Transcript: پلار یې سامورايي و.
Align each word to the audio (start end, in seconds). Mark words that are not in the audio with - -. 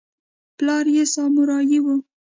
پلار 0.57 0.85
یې 0.95 1.03
سامورايي 1.13 1.79
و. 1.81 1.85